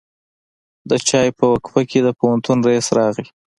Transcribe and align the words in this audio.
د 0.89 0.91
چای 1.07 1.29
په 1.37 1.43
وقفه 1.51 1.81
کې 1.89 1.99
د 2.03 2.07
پوهنتون 2.19 2.57
رئیس 2.67 2.87
راغی. 2.97 3.25